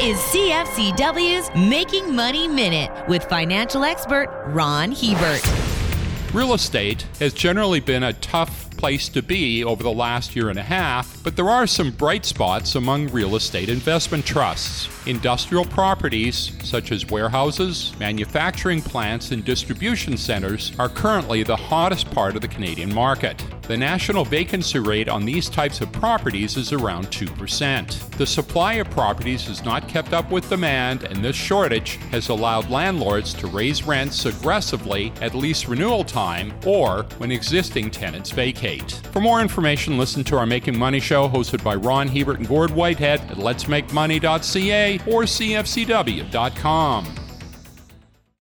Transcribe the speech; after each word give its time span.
is 0.00 0.16
CFCW's 0.18 1.50
Making 1.68 2.14
Money 2.14 2.46
Minute 2.46 2.88
with 3.08 3.24
financial 3.24 3.82
expert 3.82 4.28
Ron 4.46 4.92
Hebert. 4.92 5.42
Real 6.32 6.54
estate 6.54 7.02
has 7.18 7.32
generally 7.32 7.80
been 7.80 8.04
a 8.04 8.12
tough 8.12 8.70
place 8.76 9.08
to 9.08 9.22
be 9.22 9.64
over 9.64 9.82
the 9.82 9.90
last 9.90 10.36
year 10.36 10.50
and 10.50 10.58
a 10.58 10.62
half, 10.62 11.20
but 11.24 11.34
there 11.34 11.50
are 11.50 11.66
some 11.66 11.90
bright 11.90 12.24
spots 12.24 12.76
among 12.76 13.08
real 13.08 13.34
estate 13.34 13.68
investment 13.68 14.24
trusts. 14.24 14.86
Industrial 15.08 15.64
properties, 15.64 16.52
such 16.62 16.92
as 16.92 17.08
warehouses, 17.08 17.94
manufacturing 17.98 18.82
plants, 18.82 19.30
and 19.30 19.42
distribution 19.42 20.18
centers, 20.18 20.72
are 20.78 20.90
currently 20.90 21.42
the 21.42 21.56
hottest 21.56 22.10
part 22.10 22.36
of 22.36 22.42
the 22.42 22.48
Canadian 22.48 22.92
market. 22.92 23.42
The 23.62 23.76
national 23.76 24.24
vacancy 24.24 24.78
rate 24.78 25.08
on 25.08 25.24
these 25.24 25.48
types 25.48 25.80
of 25.80 25.92
properties 25.92 26.58
is 26.58 26.72
around 26.72 27.06
2%. 27.06 28.16
The 28.16 28.26
supply 28.26 28.74
of 28.74 28.90
properties 28.90 29.46
has 29.46 29.64
not 29.64 29.88
kept 29.88 30.12
up 30.12 30.30
with 30.30 30.48
demand, 30.48 31.04
and 31.04 31.24
this 31.24 31.36
shortage 31.36 31.96
has 32.10 32.28
allowed 32.28 32.70
landlords 32.70 33.32
to 33.34 33.46
raise 33.46 33.84
rents 33.84 34.26
aggressively 34.26 35.12
at 35.22 35.34
lease 35.34 35.68
renewal 35.68 36.04
time 36.04 36.52
or 36.66 37.04
when 37.16 37.30
existing 37.30 37.90
tenants 37.90 38.30
vacate. 38.30 38.92
For 39.12 39.20
more 39.20 39.40
information, 39.40 39.98
listen 39.98 40.24
to 40.24 40.36
our 40.36 40.46
Making 40.46 40.78
Money 40.78 41.00
show 41.00 41.28
hosted 41.28 41.62
by 41.62 41.74
Ron 41.76 42.08
Hebert 42.08 42.38
and 42.38 42.48
Gord 42.48 42.70
Whitehead 42.70 43.20
at 43.30 43.36
letsmakemoney.ca 43.36 44.97
or 45.06 45.22
cfcw.com. 45.22 47.04